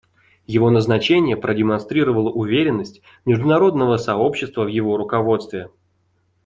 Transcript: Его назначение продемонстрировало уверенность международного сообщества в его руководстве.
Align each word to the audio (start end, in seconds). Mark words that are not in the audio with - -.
Его 0.47 0.71
назначение 0.71 1.37
продемонстрировало 1.37 2.31
уверенность 2.31 3.03
международного 3.23 3.97
сообщества 3.97 4.63
в 4.63 4.67
его 4.67 4.97
руководстве. 4.97 5.69